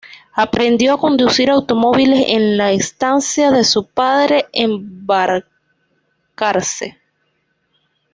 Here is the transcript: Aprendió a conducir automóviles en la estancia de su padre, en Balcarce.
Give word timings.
Aprendió 0.33 0.95
a 0.95 0.99
conducir 0.99 1.51
automóviles 1.51 2.25
en 2.29 2.57
la 2.57 2.71
estancia 2.71 3.51
de 3.51 3.63
su 3.63 3.85
padre, 3.85 4.47
en 4.51 5.05
Balcarce. 5.05 6.97